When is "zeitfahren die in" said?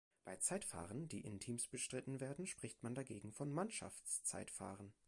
0.35-1.39